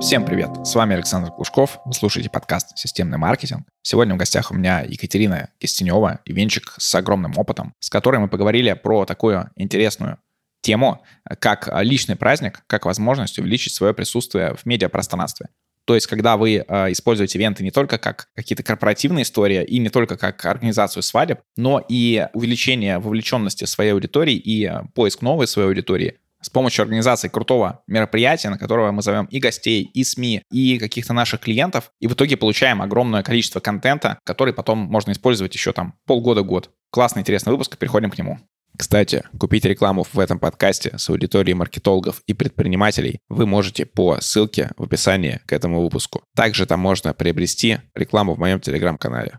[0.00, 0.66] Всем привет!
[0.66, 1.78] С вами Александр Клушков.
[1.84, 3.68] Вы слушаете подкаст «Системный маркетинг».
[3.82, 8.72] Сегодня в гостях у меня Екатерина Кистенева, ивенчик с огромным опытом, с которой мы поговорили
[8.72, 10.16] про такую интересную
[10.62, 11.02] тему,
[11.38, 15.48] как личный праздник, как возможность увеличить свое присутствие в медиапространстве.
[15.84, 19.90] То есть, когда вы э, используете ивенты не только как какие-то корпоративные истории и не
[19.90, 25.68] только как организацию свадеб, но и увеличение вовлеченности своей аудитории и э, поиск новой своей
[25.68, 30.78] аудитории с помощью организации крутого мероприятия, на которое мы зовем и гостей, и СМИ, и
[30.78, 35.72] каких-то наших клиентов, и в итоге получаем огромное количество контента, который потом можно использовать еще
[35.72, 36.70] там полгода-год.
[36.90, 38.38] Классный, интересный выпуск, переходим к нему.
[38.76, 44.70] Кстати, купить рекламу в этом подкасте с аудиторией маркетологов и предпринимателей вы можете по ссылке
[44.78, 46.22] в описании к этому выпуску.
[46.34, 49.38] Также там можно приобрести рекламу в моем телеграм-канале.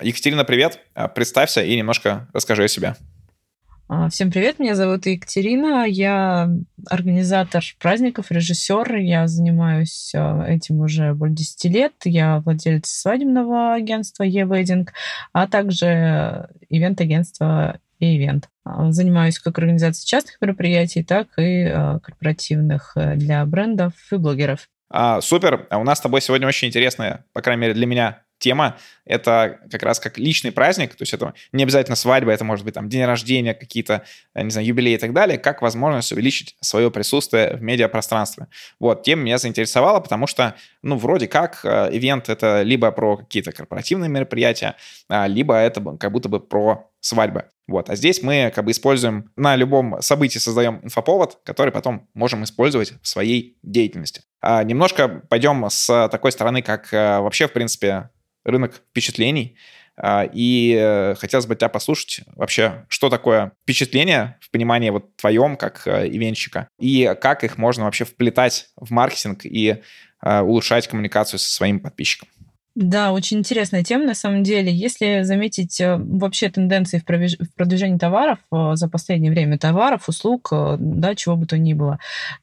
[0.00, 0.78] Екатерина, привет.
[1.14, 2.94] Представься и немножко расскажи о себе.
[3.92, 6.48] А, всем привет, меня зовут Екатерина, я
[6.88, 14.22] организатор праздников, режиссер, я занимаюсь а, этим уже более 10 лет, я владелец свадебного агентства
[14.22, 14.86] e
[15.32, 18.44] а также ивент-агентства e-event.
[18.64, 21.68] А, занимаюсь как организацией частных мероприятий, так и
[22.00, 24.68] корпоративных э, для брендов и блогеров.
[24.88, 25.66] А, супер.
[25.68, 29.82] У нас с тобой сегодня очень интересная, по крайней мере для меня, тема— это как
[29.84, 33.04] раз как личный праздник, то есть это не обязательно свадьба, это может быть там день
[33.04, 37.62] рождения, какие-то, э, не знаю, юбилеи и так далее, как возможность увеличить свое присутствие в
[37.62, 38.48] медиапространстве.
[38.80, 43.52] Вот, тема меня заинтересовала, потому что, ну, вроде как, э, ивент— это либо про какие-то
[43.52, 44.74] корпоративные мероприятия,
[45.08, 47.44] а, либо это как будто бы про свадьбы.
[47.66, 47.88] Вот.
[47.88, 52.94] А здесь мы как бы используем на любом событии создаем инфоповод, который потом можем использовать
[53.00, 54.22] в своей деятельности.
[54.40, 58.10] А немножко пойдем с такой стороны, как э, вообще, в принципе,
[58.44, 59.56] рынок впечатлений.
[60.02, 65.56] А, и э, хотелось бы тебя послушать вообще, что такое впечатление в понимании вот твоем
[65.56, 69.82] как э, ивенщика, и как их можно вообще вплетать в маркетинг и
[70.22, 72.28] э, улучшать коммуникацию со своим подписчиком.
[72.76, 74.72] Да, очень интересная тема на самом деле.
[74.72, 80.76] Если заметить э, вообще тенденции в продвижении товаров э, за последнее время, товаров, услуг, э,
[80.78, 81.98] да, чего бы то ни было,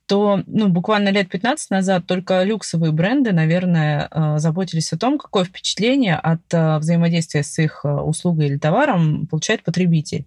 [0.05, 6.15] то ну, буквально лет 15 назад только люксовые бренды, наверное, заботились о том, какое впечатление
[6.15, 10.25] от взаимодействия с их услугой или товаром получает потребитель.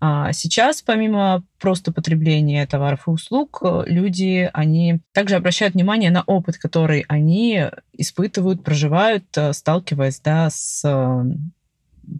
[0.00, 6.58] А сейчас, помимо просто потребления товаров и услуг, люди, они также обращают внимание на опыт,
[6.58, 10.84] который они испытывают, проживают, сталкиваясь да, с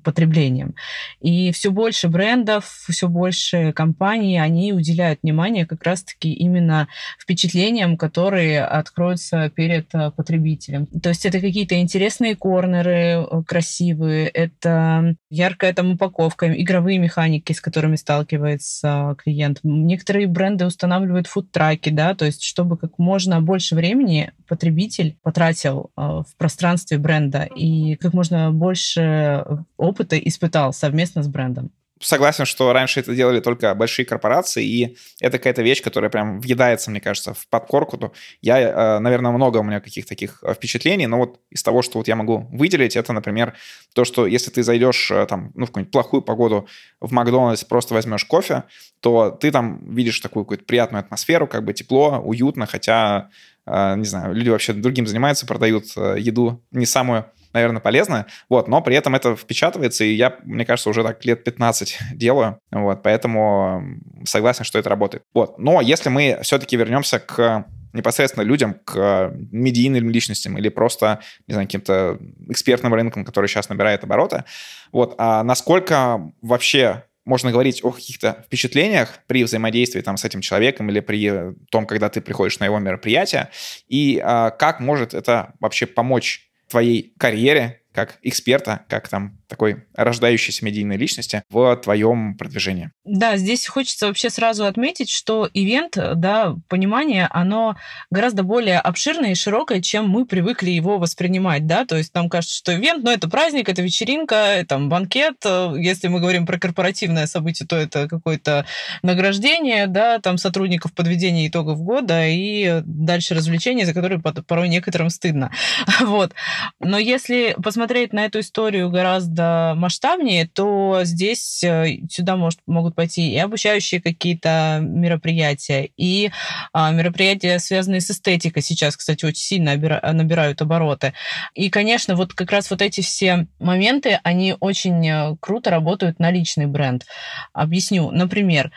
[0.03, 0.75] потреблением.
[1.21, 8.65] И все больше брендов, все больше компаний, они уделяют внимание как раз-таки именно впечатлениям, которые
[8.65, 10.87] откроются перед э, потребителем.
[10.87, 17.61] То есть это какие-то интересные корнеры, э, красивые, это яркая там упаковка, игровые механики, с
[17.61, 19.61] которыми сталкивается клиент.
[19.63, 26.01] Некоторые бренды устанавливают фуд-траки, да, то есть чтобы как можно больше времени потребитель потратил э,
[26.01, 29.45] в пространстве бренда и как можно больше
[29.77, 31.73] опыта испытал совместно с брендом.
[32.01, 36.91] Согласен, что раньше это делали только большие корпорации, и это какая-то вещь, которая прям въедается,
[36.91, 38.13] мне кажется, в подкорку.
[38.43, 41.99] Я, э, наверное, много у меня каких-то таких э, впечатлений, но вот из того, что
[41.99, 43.55] вот я могу выделить, это, например,
[43.95, 46.67] то, что если ты зайдешь э, там, ну, в какую-нибудь плохую погоду
[47.01, 48.65] в Макдональдс, просто возьмешь кофе,
[49.01, 53.31] то ты там видишь такую какую-то приятную атмосферу, как бы тепло, уютно, хотя,
[53.67, 58.97] не знаю, люди вообще другим занимаются, продают еду не самую наверное, полезно, вот, но при
[58.97, 63.83] этом это впечатывается, и я, мне кажется, уже так лет 15 делаю, вот, поэтому
[64.25, 65.23] согласен, что это работает.
[65.33, 71.55] Вот, но если мы все-таки вернемся к непосредственно людям, к медийным личностям или просто, не
[71.55, 74.45] знаю, каким-то экспертным рынкам, который сейчас набирает обороты,
[74.93, 80.91] вот, а насколько вообще можно говорить о каких-то впечатлениях при взаимодействии там, с этим человеком
[80.91, 83.49] или при том, когда ты приходишь на его мероприятие,
[83.89, 90.65] и а, как может это вообще помочь твоей карьере как эксперта, как там такой рождающейся
[90.65, 92.91] медийной личности в твоем продвижении.
[93.05, 97.77] Да, здесь хочется вообще сразу отметить, что ивент, да, понимание, оно
[98.11, 102.57] гораздо более обширное и широкое, чем мы привыкли его воспринимать, да, то есть нам кажется,
[102.57, 105.37] что ивент, ну, это праздник, это вечеринка, там, банкет,
[105.77, 108.67] если мы говорим про корпоративное событие, то это какое-то
[109.03, 115.53] награждение, да, там, сотрудников подведения итогов года и дальше развлечения, за которые порой некоторым стыдно,
[116.01, 116.35] вот.
[116.81, 119.44] Но если посмотреть на эту историю гораздо
[119.77, 126.31] масштабнее, то здесь э, сюда может, могут пойти и обучающие какие-то мероприятия, и
[126.73, 128.63] а, мероприятия, связанные с эстетикой.
[128.63, 131.15] Сейчас, кстати, очень сильно набирают обороты.
[131.55, 136.31] И, конечно, вот как раз вот эти все моменты, они очень э, круто работают на
[136.31, 137.07] личный бренд.
[137.53, 138.11] Объясню.
[138.11, 138.73] Например,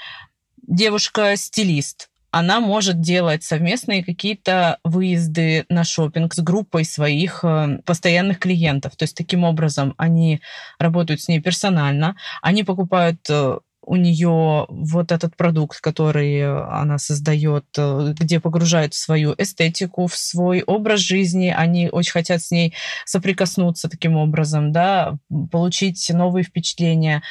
[0.67, 8.95] девушка-стилист, она может делать совместные какие-то выезды на шопинг с группой своих э, постоянных клиентов.
[8.95, 10.41] То есть таким образом они
[10.79, 13.57] работают с ней персонально, они покупают э,
[13.87, 20.15] у нее вот этот продукт, который она создает, э, где погружает в свою эстетику, в
[20.17, 22.73] свой образ жизни, они очень хотят с ней
[23.05, 25.17] соприкоснуться таким образом, да,
[25.51, 27.23] получить новые впечатления.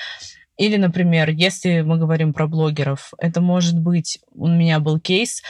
[0.56, 5.42] Или, например, если мы говорим про блогеров, это может быть, у меня был кейс,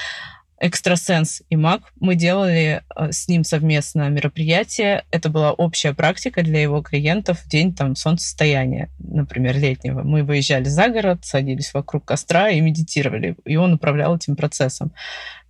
[0.59, 1.83] Экстрасенс и Мак.
[2.01, 5.05] Мы делали э, с ним совместно мероприятие.
[5.11, 10.03] Это была общая практика для его клиентов в день там, солнцестояния, например, летнего.
[10.03, 13.37] Мы выезжали за город, садились вокруг костра и медитировали.
[13.45, 14.93] И он управлял этим процессом.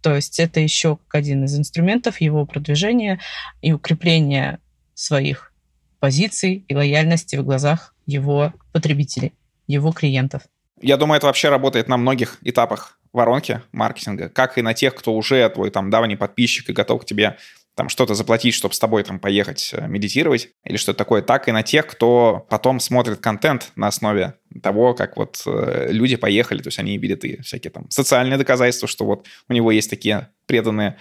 [0.02, 3.20] То есть это еще один из инструментов его продвижения
[3.62, 4.58] и укрепления
[4.94, 5.52] своих
[6.00, 9.32] позиций и лояльности в глазах его потребителей
[9.66, 10.42] его клиентов.
[10.80, 15.14] Я думаю, это вообще работает на многих этапах воронки маркетинга, как и на тех, кто
[15.14, 17.38] уже твой там давний подписчик и готов к тебе
[17.74, 21.52] там что-то заплатить, чтобы с тобой там поехать э, медитировать или что-то такое, так и
[21.52, 26.68] на тех, кто потом смотрит контент на основе того, как вот э, люди поехали, то
[26.68, 30.96] есть они видят и всякие там социальные доказательства, что вот у него есть такие преданные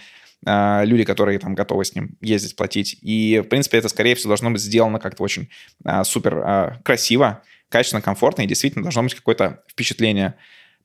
[0.46, 2.98] э, люди, которые там готовы с ним ездить, платить.
[3.00, 5.48] И, в принципе, это, скорее всего, должно быть сделано как-то очень
[5.82, 10.34] э, супер э, красиво, качественно, комфортно, и действительно должно быть какое-то впечатление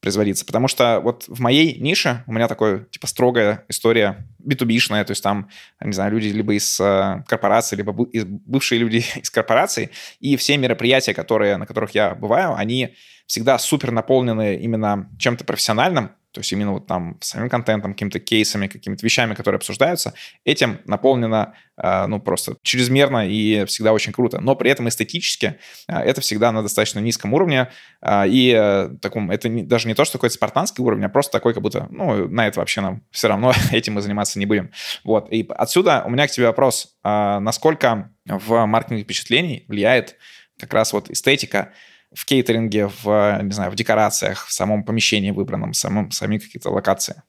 [0.02, 0.46] производиться.
[0.46, 5.24] Потому что вот в моей нише у меня такая, типа, строгая история B2B-шная, то есть
[5.24, 5.50] там,
[5.80, 10.58] не знаю, люди либо из э, корпорации, либо из, бывшие люди из корпораций, и все
[10.58, 12.96] мероприятия, которые, на которых я бываю, они
[13.28, 18.68] всегда супер наполнены именно чем-то профессиональным, то есть именно вот там самим контентом, какими-то кейсами,
[18.68, 20.14] какими-то вещами, которые обсуждаются,
[20.46, 24.40] этим наполнено, э, ну, просто чрезмерно и всегда очень круто.
[24.40, 25.58] Но при этом эстетически
[25.88, 27.70] э, это всегда на достаточно низком уровне,
[28.02, 31.64] э, и таком, это даже не то, что какой-то спартанский уровень, а просто такой, как
[31.64, 34.72] будто, ну, на это вообще нам все равно этим мы заниматься не будем.
[35.04, 40.16] Вот, и отсюда у меня к тебе вопрос, насколько в маркетинге впечатлений влияет
[40.60, 41.74] как раз вот эстетика,
[42.14, 47.24] в кейтеринге, в, не знаю, в декорациях, в самом помещении выбранном, самом, сами какие-то локации?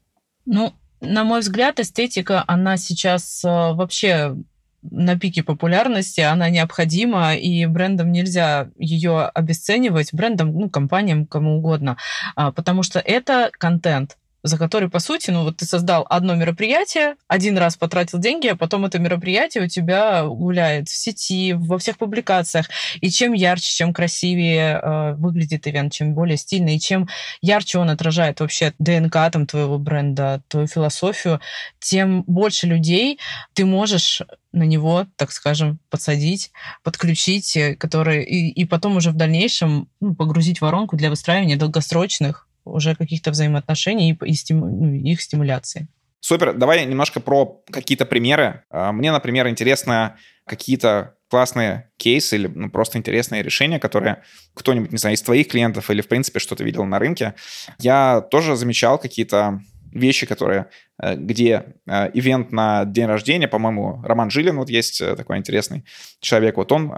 [0.44, 4.36] Ну, на мой взгляд, эстетика, она сейчас э, вообще
[4.82, 11.96] на пике популярности, она необходима, и брендам нельзя ее обесценивать, брендам, ну, компаниям, кому угодно,
[12.34, 17.16] а, потому что это контент за который, по сути, ну вот ты создал одно мероприятие,
[17.28, 21.98] один раз потратил деньги, а потом это мероприятие у тебя гуляет в сети, во всех
[21.98, 22.68] публикациях.
[23.00, 27.08] И чем ярче, чем красивее э, выглядит ивент, чем более стильный, и чем
[27.40, 31.40] ярче он отражает вообще ДНК там, твоего бренда, твою философию,
[31.78, 33.18] тем больше людей
[33.54, 34.22] ты можешь
[34.52, 36.50] на него, так скажем, подсадить,
[36.82, 42.48] подключить, э, которые и, и потом уже в дальнейшем ну, погрузить воронку для выстраивания долгосрочных
[42.64, 45.88] уже каких-то взаимоотношений и, и стиму, ну, их стимуляции.
[46.20, 46.54] Супер.
[46.54, 48.62] Давай немножко про какие-то примеры.
[48.70, 50.16] А, мне, например, интересно
[50.46, 54.22] какие-то классные кейсы или ну, просто интересные решения, которые
[54.54, 57.34] кто-нибудь, не знаю, из твоих клиентов или, в принципе, что-то видел на рынке.
[57.78, 59.60] Я тоже замечал какие-то
[59.92, 60.66] вещи, которые,
[61.02, 65.84] э, где э, ивент на день рождения, по-моему, Роман Жилин, вот есть э, такой интересный
[66.20, 66.92] человек, вот он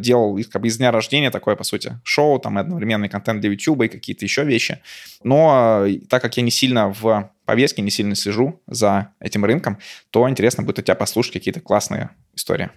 [0.00, 3.82] делал как бы из дня рождения такое, по сути, шоу, там одновременный контент для YouTube
[3.82, 4.80] и какие-то еще вещи.
[5.22, 9.78] Но так как я не сильно в повестке, не сильно слежу за этим рынком,
[10.10, 12.70] то интересно будет у тебя послушать какие-то классные истории.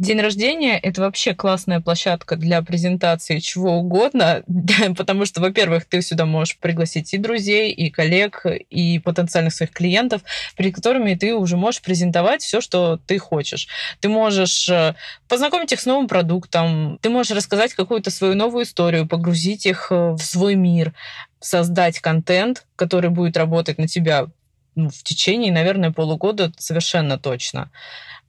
[0.00, 4.42] День рождения— это вообще классная площадка для презентации чего угодно,
[4.96, 10.22] потому что, во-первых, ты сюда можешь пригласить и друзей, и коллег, и потенциальных своих клиентов,
[10.56, 13.68] перед которыми ты уже можешь презентовать все, что ты хочешь.
[14.00, 14.94] Ты можешь э,
[15.28, 20.12] познакомить их с новым продуктом, ты можешь рассказать какую-то свою новую историю, погрузить их э,
[20.12, 20.94] в свой мир,
[21.40, 24.28] создать контент, который будет работать на тебя
[24.76, 27.70] ну, в течение, наверное, полугода совершенно точно.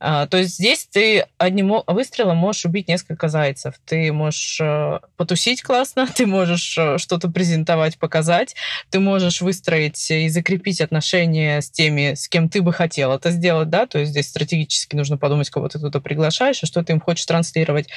[0.03, 3.75] А, то есть здесь ты одним выстрелом можешь убить несколько зайцев.
[3.86, 8.55] Ты можешь э, потусить классно, ты можешь э, что-то презентовать, показать,
[8.89, 13.70] ты можешь выстроить и закрепить отношения с теми, с кем ты бы хотел это сделать,
[13.70, 17.00] да, то есть здесь стратегически нужно подумать, кого ты туда приглашаешь и что ты им
[17.00, 17.88] хочешь транслировать.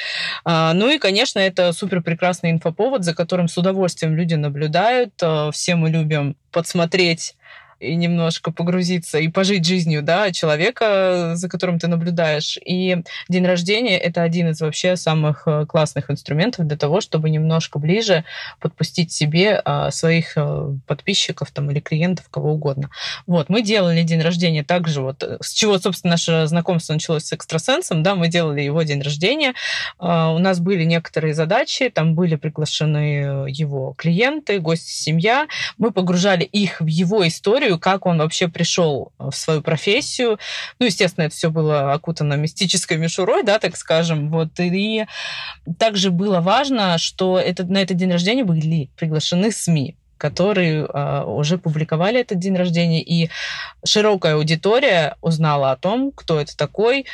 [0.45, 5.15] А, ну и, конечно, это супер прекрасный инфоповод, за которым с удовольствием люди наблюдают.
[5.23, 7.35] Э, все мы любим подсмотреть
[7.85, 12.59] и немножко погрузиться и пожить жизнью, да, человека, за которым ты наблюдаешь.
[12.65, 12.99] И
[13.29, 18.25] день рождения— это один из вообще самых э, классных инструментов для того, чтобы немножко ближе
[18.61, 22.91] подпустить себе а, своих э, подписчиков там или клиентов, кого угодно.
[23.27, 27.33] Вот, мы делали день рождения также вот, э, с чего, собственно, наше знакомство началось с
[27.33, 29.55] экстрасенсом, да, мы делали его день рождения.
[29.99, 35.47] А, у нас были некоторые задачи, там были приглашены его клиенты, гости, семья.
[35.79, 40.39] Мы погружали их в его историю, историю, как он вообще пришел в свою профессию.
[40.79, 44.31] Ну, естественно, это все было окутано мистической мишурой, да, так скажем.
[44.31, 44.61] Вот.
[44.61, 45.07] И
[45.79, 51.59] также было важно, что это, на этот день рождения были приглашены СМИ которые э, уже
[51.59, 53.29] публиковали этот день рождения, и
[53.85, 57.05] широкая аудитория узнала о том, кто это такой,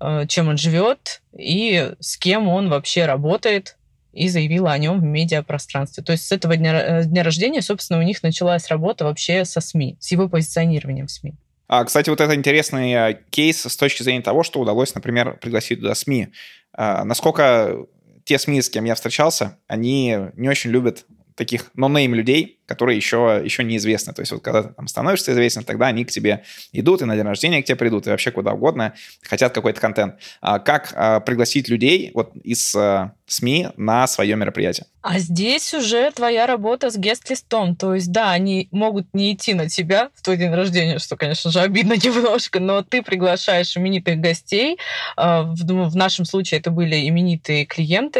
[0.00, 3.76] э, чем он живет и с кем он вообще работает,
[4.16, 6.02] и заявила о нем в медиапространстве.
[6.02, 9.60] То есть с этого дня, э, дня рождения, собственно, у них началась работа вообще со
[9.60, 11.34] СМИ, с его позиционированием в СМИ.
[11.68, 15.80] А, кстати, вот это интересный э, кейс с точки зрения того, что удалось, например, пригласить
[15.80, 16.28] туда СМИ.
[16.72, 17.86] А, насколько
[18.24, 21.04] те СМИ, с кем я встречался, они не очень любят
[21.34, 24.12] таких нонейм людей, которые еще, еще неизвестны.
[24.12, 26.42] То есть вот когда ты там становишься известен, тогда они к тебе
[26.72, 30.16] идут, и на день рождения к тебе придут, и вообще куда угодно, хотят какой-то контент.
[30.40, 34.86] А как а, пригласить людей вот из а, СМИ на свое мероприятие?
[35.02, 37.76] А здесь уже твоя работа с гест-листом.
[37.76, 41.50] То есть, да, они могут не идти на тебя в твой день рождения, что, конечно
[41.50, 44.78] же, обидно немножко, но ты приглашаешь именитых гостей.
[45.16, 48.18] А, в, в нашем случае это были именитые клиенты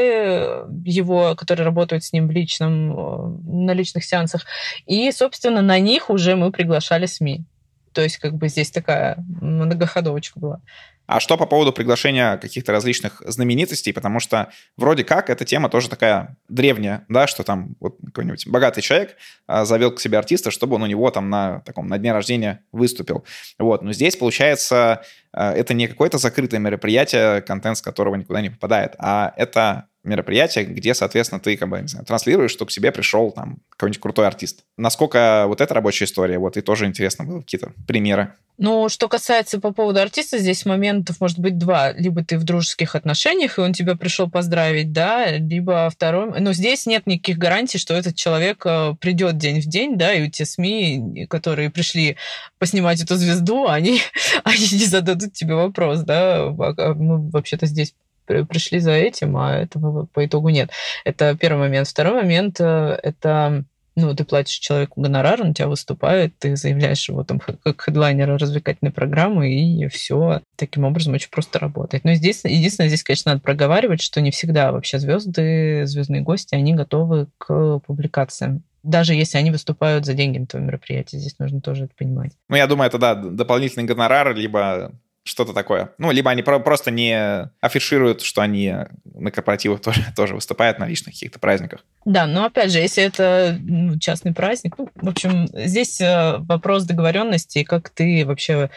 [0.85, 4.47] его, которые работают с ним в личном, на личных сеансах конкурсах.
[4.87, 7.45] И, собственно, на них уже мы приглашали СМИ.
[7.93, 10.61] То есть как бы здесь такая многоходовочка была.
[11.07, 13.93] А что по поводу приглашения каких-то различных знаменитостей?
[13.93, 18.81] Потому что вроде как эта тема тоже такая древняя, да, что там вот какой-нибудь богатый
[18.81, 22.13] человек а, завел к себе артиста, чтобы он у него там на таком на дне
[22.13, 23.25] рождения выступил.
[23.59, 28.51] Вот, но здесь получается а, это не какое-то закрытое мероприятие, контент с которого никуда не
[28.51, 32.93] попадает, а это мероприятие, где, соответственно, ты как бы, не знаю, транслируешь, что к себе
[32.93, 34.65] пришел там какой-нибудь крутой артист.
[34.77, 38.33] Насколько вот эта рабочая история, вот и тоже интересно было какие-то примеры.
[38.59, 40.65] Ну, что касается по поводу артиста, здесь
[40.97, 41.93] моментов может быть два.
[41.93, 46.41] Либо ты в дружеских отношениях, и он тебя пришел поздравить, да, либо второй...
[46.41, 50.27] Но здесь нет никаких гарантий, что этот человек э, придет день в день, да, и
[50.27, 52.17] у те СМИ, которые пришли
[52.59, 54.01] поснимать эту звезду, они,
[54.45, 57.95] они не зададут тебе вопрос, да, а, а мы вообще-то здесь
[58.27, 60.71] пришли за этим, а этого по итогу нет.
[61.05, 61.87] Это первый момент.
[61.87, 63.65] Второй момент э,— это
[63.97, 68.93] ну, ты платишь человеку гонорар, он тебя выступает, ты заявляешь его там как хедлайнера развлекательной
[68.93, 72.05] программы, и все таким образом очень просто работает.
[72.05, 76.75] Но здесь, единственное, здесь, конечно, надо проговаривать, что не всегда вообще звезды, звездные гости, они
[76.75, 81.17] готовы к публикациям даже если они выступают за деньги на твоем мероприятии.
[81.17, 82.31] Здесь нужно тоже это понимать.
[82.49, 84.93] Ну, я думаю, это, да, дополнительный гонорар, либо
[85.27, 85.91] что-то такое.
[85.99, 90.87] Ну, либо они про- просто не афишируют, что они на корпоративах тоже, тоже выступают на
[90.87, 91.85] личных каких-то праздниках.
[92.05, 96.85] Да, но опять же, если это ну, частный праздник, ну, в общем, здесь э, вопрос
[96.85, 98.71] договоренности, как ты вообще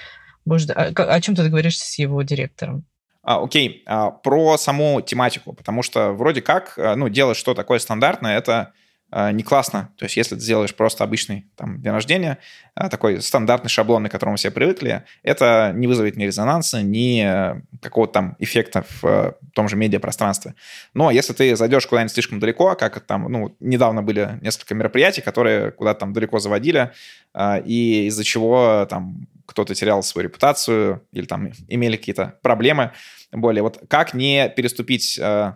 [0.46, 2.86] будешь, о, о чем ты договоришься с его директором.
[3.22, 7.80] А, окей, а, про саму тематику, потому что вроде как, э, ну, делать что такое
[7.80, 8.72] стандартное, это а,
[9.12, 9.92] не классно.
[9.98, 12.38] То есть если ты сделаешь просто обычный там, день рождения,
[12.76, 17.62] а, такой стандартный шаблон, к которому все привыкли, это не вызовет ни резонанса, ни э,
[17.82, 20.56] какого-то там эффекта в э, том же медиапространстве.
[20.94, 25.72] Но если ты зайдешь куда-нибудь слишком далеко, как там, ну, недавно были несколько мероприятий, которые
[25.72, 26.92] куда-то там далеко заводили,
[27.34, 32.92] а, и из-за чего там кто-то терял свою репутацию или там имели какие-то проблемы
[33.32, 33.64] более.
[33.64, 35.54] Вот как не переступить э,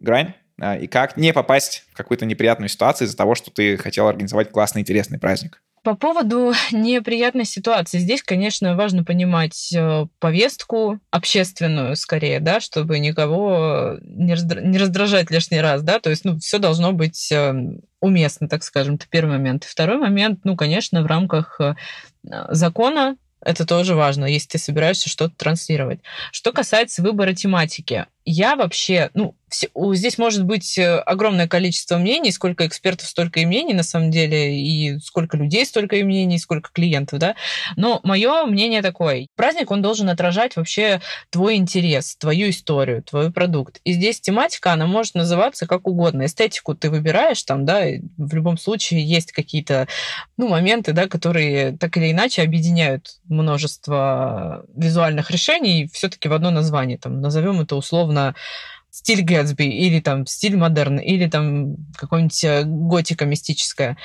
[0.00, 4.08] грань, а, и как не попасть в какую-то неприятную ситуацию из-за того, что ты хотел
[4.08, 5.62] организовать классный, интересный праздник.
[5.82, 13.98] По поводу неприятной ситуации, здесь, конечно, важно понимать э, повестку общественную, скорее, да, чтобы никого
[14.02, 17.52] не, раздражать лишний раз, да, то есть, ну, все должно быть э,
[18.00, 19.64] уместно, так скажем, это первый момент.
[19.64, 21.74] Второй момент, ну, конечно, в рамках э,
[22.50, 26.00] закона это тоже важно, если ты собираешься что-то транслировать.
[26.30, 32.32] Что касается выбора тематики, я вообще, ну, все, здесь может быть э, огромное количество мнений,
[32.32, 36.70] сколько экспертов, столько и мнений на самом деле, и сколько людей, столько и мнений, сколько
[36.72, 37.34] клиентов, да.
[37.76, 39.26] Но мое мнение такое.
[39.36, 43.80] Праздник, он должен отражать вообще твой интерес, твою историю, твой продукт.
[43.84, 46.24] И здесь тематика, она может называться как угодно.
[46.24, 47.84] Эстетику ты выбираешь там, да,
[48.16, 49.86] в любом случае есть какие-то,
[50.38, 56.96] ну, моменты, да, которые так или иначе объединяют множество визуальных решений все-таки в одно название.
[56.96, 58.34] Там, назовем это условно условно
[58.90, 63.96] стиль Гэтсби, или там стиль модерн, или там какой-нибудь э, готика мистическая.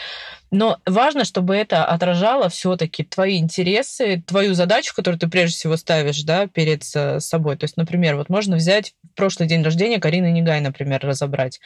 [0.49, 6.21] Но важно, чтобы это отражало все-таки твои интересы, твою задачу, которую ты прежде всего ставишь
[6.23, 7.57] да, перед собой.
[7.57, 11.59] То есть, например, вот можно взять прошлый день рождения Карины Негай, например, разобрать.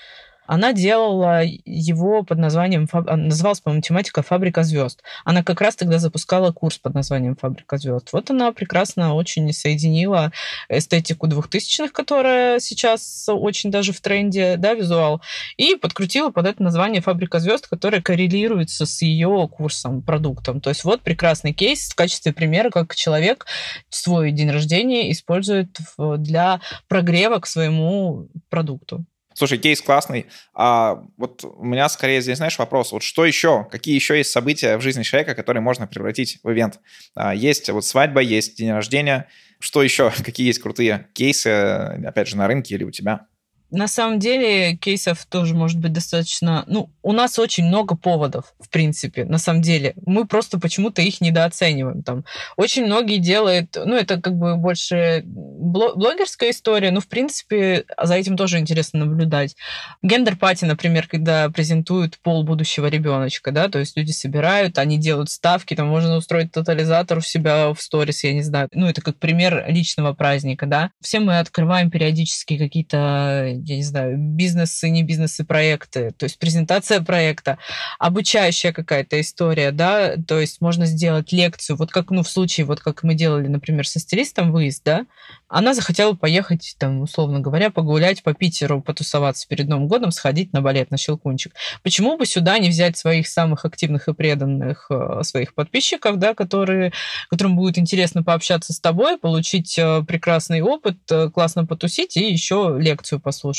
[0.47, 5.01] Она делала его под названием, а, называлась, по-моему, тематика «Фабрика звезд».
[5.23, 8.09] Она как раз тогда запускала курс под названием «Фабрика звезд».
[8.11, 10.31] Вот она прекрасно очень соединила
[10.67, 15.21] эстетику двухтысячных, которая сейчас очень даже в тренде, да, визуал,
[15.57, 20.59] и подкрутила под это название «Фабрика звезд», которое коррелируется с ее курсом, продуктом.
[20.59, 23.45] То есть вот прекрасный кейс в качестве примера, как человек
[23.89, 29.05] свой день рождения использует для прогрева к своему продукту.
[29.33, 30.27] Слушай, кейс классный.
[30.53, 32.91] А вот у меня скорее здесь, знаешь, вопрос.
[32.91, 33.67] Вот что еще?
[33.71, 36.79] Какие еще есть события в жизни человека, которые можно превратить в ивент?
[37.15, 39.27] А, есть вот свадьба, есть день рождения.
[39.59, 40.11] Что еще?
[40.25, 43.27] Какие есть крутые кейсы, опять же, на рынке или у тебя?
[43.71, 46.65] На самом деле кейсов тоже может быть достаточно...
[46.67, 49.93] Ну, у нас очень много поводов, в принципе, на самом деле.
[50.05, 52.03] Мы просто почему-то их недооцениваем.
[52.03, 52.25] Там
[52.57, 53.77] очень многие делают...
[53.77, 59.55] Ну, это как бы больше блогерская история, но, в принципе, за этим тоже интересно наблюдать.
[60.01, 65.29] Gender party, например, когда презентуют пол будущего ребеночка, да, то есть люди собирают, они делают
[65.29, 68.67] ставки, там можно устроить тотализатор у себя в сторис, я не знаю.
[68.73, 70.91] Ну, это как пример личного праздника, да.
[70.99, 77.01] Все мы открываем периодически какие-то я не знаю, бизнесы, не бизнесы, проекты, то есть презентация
[77.01, 77.57] проекта,
[77.99, 82.79] обучающая какая-то история, да, то есть можно сделать лекцию, вот как, ну, в случае, вот
[82.79, 85.05] как мы делали, например, со стилистом выезд, да,
[85.51, 90.61] она захотела поехать, там, условно говоря, погулять по Питеру, потусоваться перед Новым годом, сходить на
[90.61, 91.53] балет, на Щелкунчик.
[91.83, 96.93] Почему бы сюда не взять своих самых активных и преданных э, своих подписчиков, да, которые,
[97.29, 102.77] которым будет интересно пообщаться с тобой, получить э, прекрасный опыт, э, классно потусить и еще
[102.79, 103.50] лекцию послушать.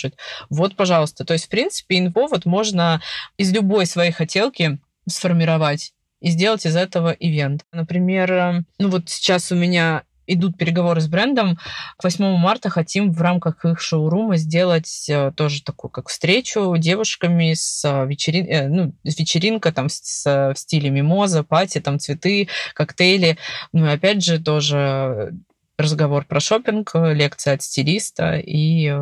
[0.50, 1.24] Вот, пожалуйста.
[1.24, 3.00] То есть, в принципе, инфовод можно
[3.36, 7.64] из любой своей хотелки сформировать и сделать из этого ивент.
[7.72, 11.58] Например, ну вот сейчас у меня идут переговоры с брендом.
[11.96, 17.54] К 8 марта хотим в рамках их шоурума сделать э, тоже такую как встречу девушками
[17.54, 18.46] с э, вечерин...
[18.46, 23.38] Э, ну, вечеринка там с, в стиле мимоза, пати, там цветы, коктейли.
[23.72, 25.32] Ну и опять же тоже
[25.78, 28.92] разговор про шопинг, лекция от стилиста и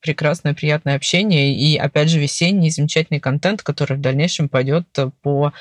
[0.00, 1.54] прекрасное, приятное общение.
[1.54, 4.86] И, опять же, весенний замечательный контент, который в дальнейшем пойдет
[5.22, 5.52] по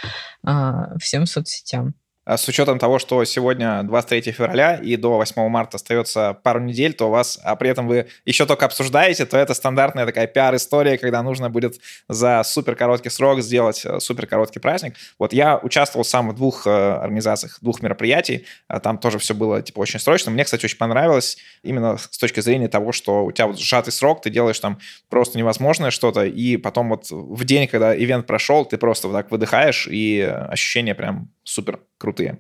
[0.44, 1.96] а, всем соцсетям.
[2.24, 6.93] А с учетом того, что сегодня 23 февраля и до 8 марта остается пару недель,
[6.93, 11.00] то у вас, а при этом вы еще только обсуждаете, то это стандартная такая пиар-история,
[11.00, 14.95] когда нужно будет за супер короткий срок сделать э, супер короткий праздник.
[15.17, 19.63] Вот я участвовал сам в двух э, организациях, двух мероприятий, а там тоже все было
[19.63, 20.30] типа очень срочно.
[20.30, 24.22] Мне, кстати, очень понравилось именно с точки зрения того, что у тебя вот сжатый срок,
[24.22, 24.78] ты делаешь там
[25.10, 29.32] просто невозможное что-то, и потом вот в день, когда ивент прошел, ты просто вот так
[29.32, 32.40] выдыхаешь, и ощущение прям супер крутые.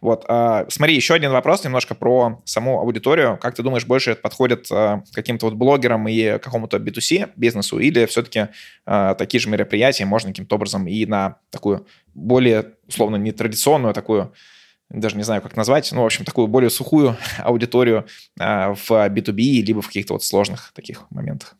[0.00, 3.38] Вот, э, смотри, еще один вопрос немножко про саму аудиторию.
[3.40, 8.06] Как ты думаешь, больше это подходит э, каким-то вот блогерам и какому-то B2C бизнесу, или
[8.06, 8.48] все-таки
[8.86, 14.32] э, такие же мероприятия можно каким-то образом и на такую более, условно, нетрадиционную такую
[14.88, 18.06] даже не знаю, как назвать, ну, в общем, такую более сухую аудиторию
[18.38, 21.56] э, в B2B, либо в каких-то вот сложных таких моментах?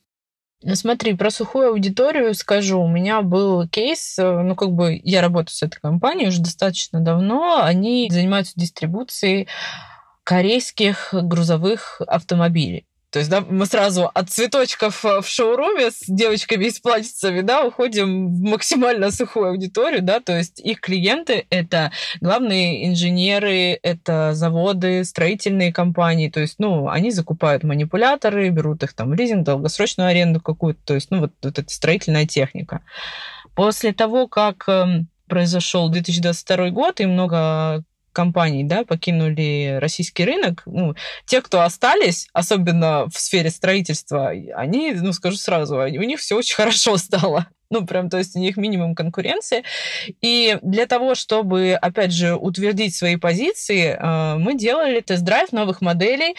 [0.63, 2.81] Ну, смотри, про сухую аудиторию скажу.
[2.81, 7.01] У меня был кейс, э, ну, как бы я работаю с этой компанией уже достаточно
[7.01, 7.61] давно.
[7.63, 9.49] Они занимаются дистрибуцией
[10.25, 12.87] корейских грузовых автомобилей.
[13.17, 17.65] То есть, да, мы сразу от цветочков э, в шоуруме с девочками из платьицами, да,
[17.65, 25.03] уходим в максимально сухую аудиторию, да, то есть их клиенты— это главные инженеры, это заводы,
[25.05, 30.39] строительные компании, то есть, ну, они закупают манипуляторы, берут их там в лизинг, долгосрочную аренду
[30.39, 32.83] какую-то, то есть, ну, вот, вот эта строительная техника.
[33.55, 37.83] После того, как эм, произошел 2022 год, и много
[38.17, 40.95] компаний, да, покинули российский рынок, ну,
[41.27, 46.57] те, кто остались, особенно в сфере строительства, они, ну, скажу сразу, у них все очень
[46.63, 47.47] хорошо стало.
[47.71, 49.65] Ну, прям, то есть у них минимум конкуренции.
[50.21, 56.37] И для того, чтобы, опять же, утвердить свои позиции, э, мы делали тест-драйв новых моделей.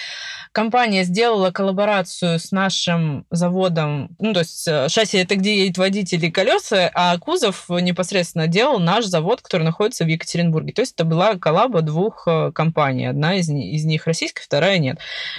[0.54, 4.16] Компания сделала коллаборацию с нашим заводом.
[4.20, 8.80] Ну, то есть э, шасси— это где едет водитель и колеса, а кузов непосредственно делал
[8.80, 10.74] наш завод, который находится в Екатеринбурге.
[10.74, 13.06] То есть это была коллаба двух э, компаний.
[13.06, 14.98] Одна из, из них российская, вторая нет.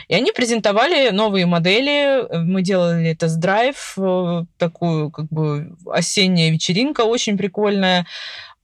[0.08, 2.26] И они презентовали новые модели.
[2.30, 3.96] Мы делали тест-драйв,
[4.58, 8.06] такую как бы осенняя вечеринка очень прикольная.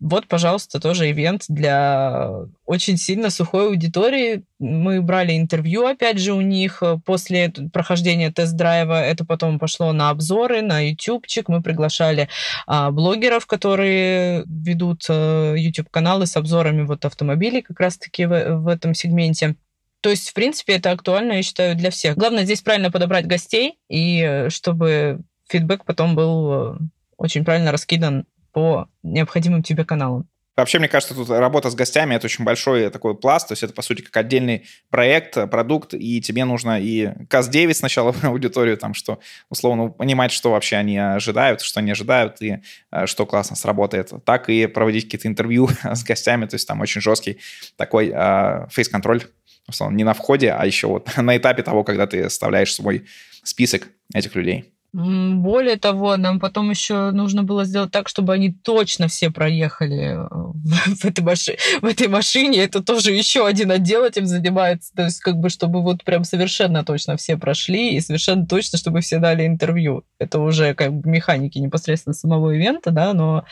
[0.00, 2.30] Вот, пожалуйста, тоже ивент для
[2.66, 4.44] очень сильно сухой аудитории.
[4.58, 9.02] Мы брали интервью, опять же, у них после прохождения тест-драйва.
[9.02, 11.48] Это потом пошло на обзоры, на ютубчик.
[11.48, 12.28] Мы приглашали
[12.66, 18.94] а, блогеров, которые ведут а, YouTube-каналы с обзорами вот автомобилей как раз-таки в, в этом
[18.94, 19.56] сегменте.
[20.02, 22.18] То есть, в принципе, это актуально, я считаю, для всех.
[22.18, 26.76] Главное здесь правильно подобрать гостей, и э, чтобы фидбэк потом был
[27.16, 30.28] очень правильно раскидан по необходимым тебе каналам.
[30.56, 33.72] Вообще, мне кажется, тут работа с гостями— это очень большой такой пласт, то есть это,
[33.72, 38.94] по сути, как отдельный проект, продукт, и тебе нужно и КАС-9 сначала в аудиторию, там,
[38.94, 42.60] что, условно, понимать, что вообще они ожидают, что не ожидают, и
[42.92, 44.12] э, что классно сработает.
[44.24, 47.40] Так и проводить какие-то интервью с гостями, то есть там очень жесткий
[47.76, 49.24] такой э, фейс-контроль,
[49.66, 53.06] условно, не на входе, а еще вот на этапе того, когда ты оставляешь свой
[53.42, 54.73] список этих людей.
[54.96, 60.28] Более того, нам потом еще нужно было сделать так, чтобы они точно все проехали э,
[60.30, 61.56] в этой, маши...
[61.82, 62.62] в этой машине.
[62.62, 64.94] Это тоже еще один отдел этим занимается.
[64.94, 69.00] То есть, как бы, чтобы вот прям совершенно точно все прошли и совершенно точно, чтобы
[69.00, 70.04] все дали интервью.
[70.20, 73.44] Это уже как бы механики непосредственно самого ивента, да, но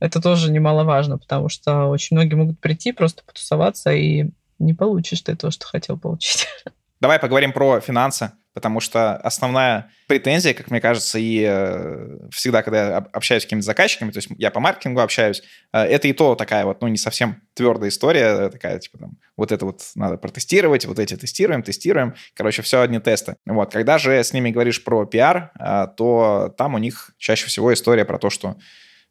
[0.00, 4.26] это тоже немаловажно, потому что очень многие могут прийти, просто потусоваться, и
[4.58, 6.46] не получишь ты то, что хотел получить.
[7.00, 12.86] Давай поговорим про финансы потому что основная претензия, как мне кажется, и э, всегда, когда
[12.86, 16.36] я общаюсь с какими-то заказчиками, то есть я по маркетингу общаюсь, э, это и то
[16.36, 20.86] такая вот, ну, не совсем твердая история, такая, типа, там, вот это вот надо протестировать,
[20.86, 23.36] вот эти тестируем, тестируем, короче, все одни тесты.
[23.44, 27.74] Вот, когда же с ними говоришь про пиар, э, то там у них чаще всего
[27.74, 28.56] история про то, что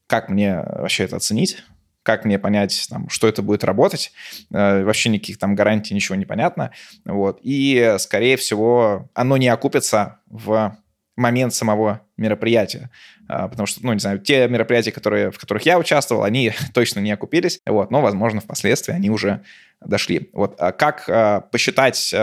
[0.08, 1.64] как мне вообще это оценить,
[2.04, 4.12] как мне понять, там, что это будет работать.
[4.52, 6.72] Э, вообще никаких там гарантий, ничего не понятно.
[7.06, 7.40] Вот.
[7.42, 10.78] И, скорее всего, оно не окупится в
[11.16, 12.90] момент самого мероприятия.
[13.28, 17.00] А, потому что, ну, не знаю, те мероприятия, которые, в которых я участвовал, они точно
[17.00, 19.44] не окупились, вот, но, возможно, впоследствии они уже
[19.80, 20.30] дошли.
[20.34, 20.56] Вот.
[20.60, 22.14] А как а, посчитать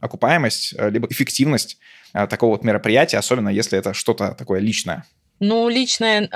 [0.00, 1.78] окупаемость, либо эффективность
[2.12, 5.04] такого вот мероприятия, особенно если это что-то такое личное?
[5.40, 6.28] Ну, личное...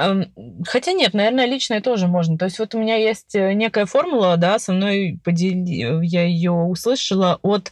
[0.66, 2.37] Хотя нет, наверное, личное тоже можно.
[2.37, 6.04] То есть вот у меня есть э, некая формула, да, со мной подели...
[6.04, 7.70] я ее услышала от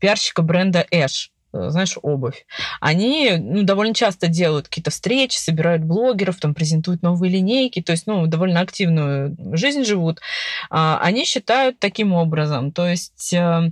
[0.00, 2.46] пиарщика бренда Эш э, знаешь, обувь.
[2.80, 8.06] Они ну, довольно часто делают какие-то встречи, собирают блогеров, там презентуют новые линейки, то есть,
[8.06, 10.20] ну, довольно активную жизнь живут.
[10.70, 13.70] А, они считают таким образом, то есть э,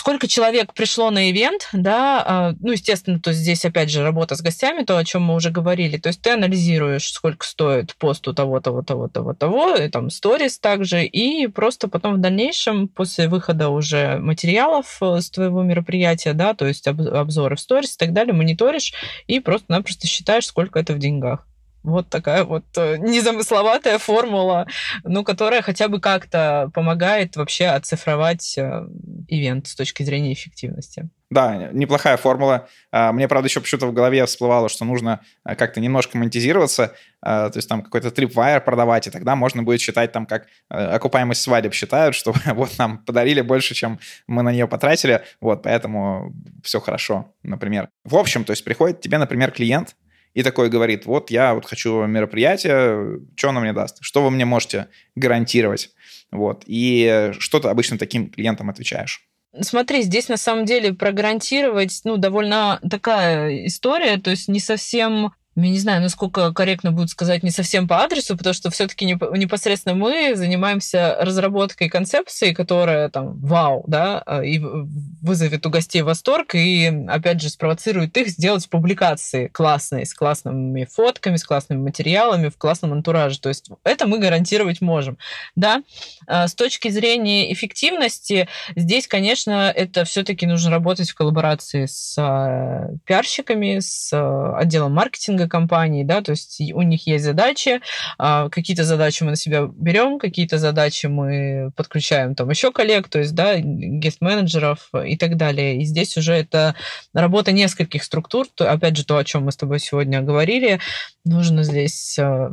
[0.00, 4.40] сколько человек пришло на ивент, да, а, ну, естественно, то здесь, опять же, работа с
[4.40, 8.32] гостями, то, о чем мы уже говорили, то есть ты анализируешь, сколько стоит пост у
[8.32, 13.28] того, того, того, того, того, и там сторис также, и просто потом в дальнейшем, после
[13.28, 18.14] выхода уже материалов э, с твоего мероприятия, да, то есть обзоры в сторис и так
[18.14, 18.94] далее, мониторишь
[19.26, 21.46] и просто-напросто считаешь, сколько это в деньгах.
[21.82, 24.66] Вот такая вот э, незамысловатая формула,
[25.02, 28.86] ну, которая хотя бы как-то помогает вообще оцифровать э,
[29.28, 31.08] ивент с точки зрения эффективности.
[31.30, 32.68] Да, неплохая формула.
[32.90, 37.52] А, мне, правда, еще почему-то в голове всплывало, что нужно э, как-то немножко монетизироваться, то
[37.54, 42.14] есть там какой-то tripwire продавать, и тогда можно будет считать там, как окупаемость свадеб считают,
[42.14, 47.90] что вот нам подарили больше, чем мы на нее потратили, вот, поэтому все хорошо, например.
[48.04, 49.96] В общем, то есть приходит тебе, например, клиент,
[50.34, 53.98] и такой говорит, вот я вот хочу мероприятие, что оно мне даст?
[54.00, 55.90] Что вы мне можете гарантировать?
[56.30, 56.64] Вот.
[56.66, 59.26] И что ты обычно таким клиентам отвечаешь?
[59.60, 65.70] Смотри, здесь на самом деле прогарантировать, ну, довольно такая история, то есть не совсем я
[65.70, 70.36] не знаю, насколько корректно будет сказать не совсем по адресу, потому что все-таки непосредственно мы
[70.36, 77.40] занимаемся разработкой концепции, которая там вау, да, а, и вызовет у гостей восторг, и опять
[77.40, 83.40] же спровоцирует их сделать публикации классные, с классными фотками, с классными материалами, в классном антураже.
[83.40, 85.18] То есть это мы гарантировать можем.
[85.56, 85.82] Да,
[86.28, 92.90] а, с точки зрения эффективности, здесь, конечно, это все-таки нужно работать в коллаборации с а,
[93.04, 94.10] пиарщиками, с
[94.56, 97.82] отделом маркетинга, компании, да, то есть у них есть задачи,
[98.16, 103.18] а, какие-то задачи мы на себя берем, какие-то задачи мы подключаем там еще коллег, то
[103.18, 105.82] есть, да, гест-менеджеров и так далее.
[105.82, 106.74] И здесь уже это
[107.12, 110.80] работа нескольких структур, то, опять же, то, о чем мы с тобой сегодня говорили,
[111.24, 112.52] нужно здесь а,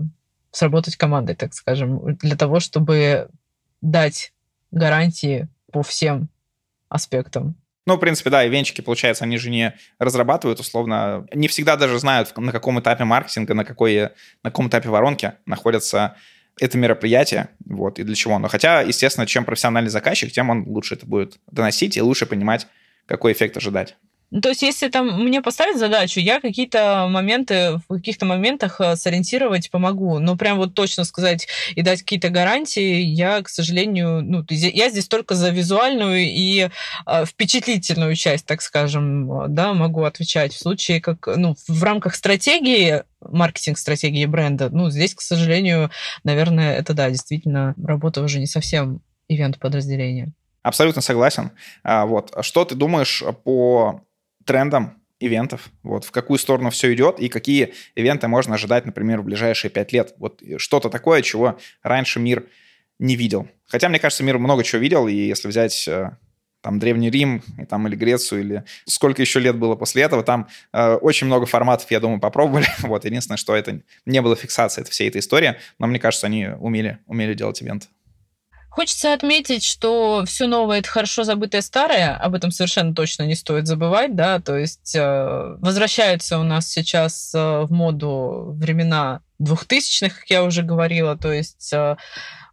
[0.51, 3.29] сработать командой, так скажем, для того, чтобы
[3.81, 4.33] дать
[4.71, 6.29] гарантии по всем
[6.89, 7.55] аспектам.
[7.87, 12.35] Ну, в принципе, да, ивенчики, получается, они же не разрабатывают, условно, не всегда даже знают,
[12.37, 14.09] на каком этапе маркетинга, на, какой,
[14.43, 16.17] на каком этапе воронки находится
[16.59, 18.37] это мероприятие, вот, и для чего.
[18.39, 22.67] Но хотя, естественно, чем профессиональный заказчик, тем он лучше это будет доносить и лучше понимать,
[23.05, 23.95] какой эффект ожидать.
[24.29, 28.97] Ну, то есть, если там мне поставить задачу, я какие-то моменты, в каких-то моментах э,
[28.97, 30.19] сориентировать помогу.
[30.19, 35.07] Но прям вот точно сказать и дать какие-то гарантии, я, к сожалению, ну, я здесь
[35.07, 36.69] только за визуальную и
[37.05, 40.53] э, впечатлительную часть, так скажем, да, могу отвечать.
[40.53, 45.89] В случае, как, ну, в рамках стратегии, маркетинг-стратегии бренда, ну, здесь, к сожалению,
[46.25, 50.33] наверное, это, да, действительно, работа уже не совсем ивент подразделения.
[50.63, 51.51] Абсолютно согласен.
[51.83, 52.33] А, вот.
[52.41, 54.01] Что ты думаешь по
[54.47, 59.25] трендам ивентов, вот, в какую сторону все идет и какие ивенты можно ожидать, например, в
[59.25, 60.13] ближайшие пять лет.
[60.17, 62.45] Вот что-то такое, чего раньше мир
[62.99, 63.47] не видел.
[63.67, 66.11] Хотя, мне кажется, мир много чего видел, и если взять э,
[66.61, 70.47] там Древний Рим, и, там, или Грецию, или сколько еще лет было после этого, там
[70.73, 72.67] э, очень много форматов, я думаю, попробовали.
[72.79, 76.47] вот, единственное, что это не было фиксации это всей этой истории, но мне кажется, они
[76.59, 77.89] умели, умели делать ивент.
[78.77, 83.65] Хочется отметить, что все новое это хорошо забытое старое, об этом совершенно точно не стоит
[83.65, 90.29] забывать, да, то есть э, возвращаются у нас сейчас э, в моду времена двухтысячных, как
[90.29, 91.97] я уже говорила, то есть э,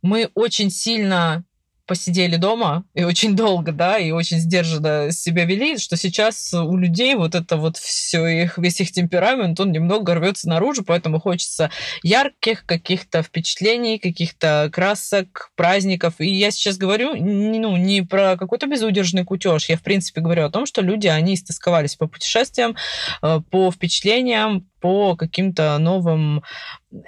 [0.00, 1.44] мы очень сильно
[1.86, 7.14] посидели дома и очень долго, да, и очень сдержанно себя вели, что сейчас у людей
[7.14, 11.70] вот это вот все их, весь их темперамент, он немного рвется наружу, поэтому хочется
[12.02, 16.14] ярких каких-то впечатлений, каких-то красок, праздников.
[16.18, 20.50] И я сейчас говорю, ну, не про какой-то безудержный кутеж, я, в принципе, говорю о
[20.50, 22.76] том, что люди, они истосковались по путешествиям,
[23.22, 26.42] э, по впечатлениям, по каким-то новым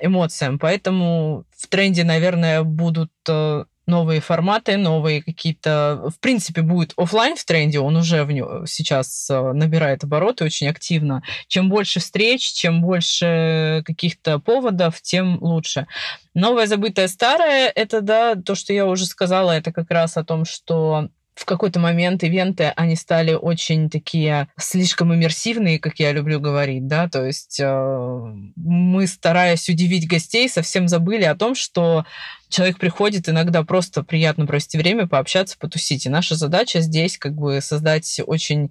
[0.00, 0.58] эмоциям.
[0.58, 6.10] Поэтому в тренде, наверное, будут э, новые форматы, новые какие-то...
[6.14, 10.68] В принципе, будет офлайн в тренде, он уже в него сейчас э, набирает обороты очень
[10.68, 11.22] активно.
[11.46, 15.86] Чем больше встреч, чем больше каких-то поводов, тем лучше.
[16.34, 20.44] Новое забытое старое, это, да, то, что я уже сказала, это как раз о том,
[20.44, 26.86] что в какой-то момент ивенты, они стали очень такие слишком иммерсивные, как я люблю говорить,
[26.86, 32.06] да, то есть э, мы, стараясь удивить гостей, совсем забыли о том, что
[32.48, 36.06] человек приходит иногда просто приятно провести время, пообщаться, потусить.
[36.06, 38.70] И наша задача здесь как бы создать очень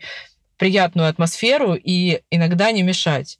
[0.58, 3.38] приятную атмосферу и иногда не мешать,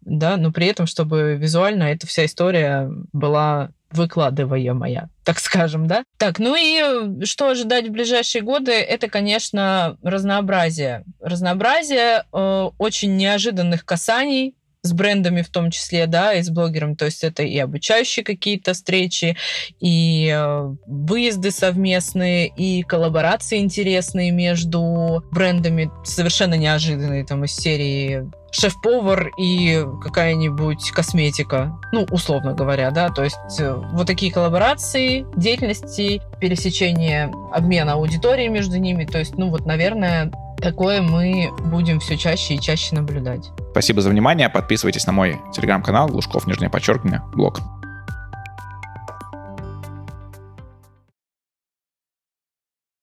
[0.00, 6.04] да, но при этом, чтобы визуально эта вся история была выкладываемая, так скажем, да?
[6.18, 8.72] Так, ну и э, что ожидать в ближайшие годы?
[8.72, 11.04] Это, конечно, разнообразие.
[11.20, 16.94] Разнообразие э, очень неожиданных касаний с брендами в том числе, да, и с блогером.
[16.94, 19.36] То есть это и обучающие какие-то встречи,
[19.80, 29.30] и э, выезды совместные, и коллаборации интересные между брендами, совершенно неожиданные, там, из серии шеф-повар
[29.38, 37.32] и какая-нибудь косметика, ну, условно говоря, да, то есть э, вот такие коллаборации, деятельности, пересечение
[37.52, 42.60] обмена аудитории между ними, то есть, ну, вот, наверное, такое мы будем все чаще и
[42.60, 43.50] чаще наблюдать.
[43.74, 44.48] Спасибо за внимание.
[44.48, 47.58] Подписывайтесь на мой телеграм-канал Глушков, нижнее подчеркивание, блог.